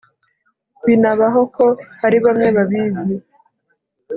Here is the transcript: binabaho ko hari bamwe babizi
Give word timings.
binabaho 0.85 1.41
ko 1.55 1.65
hari 1.99 2.17
bamwe 2.25 2.47
babizi 2.57 3.11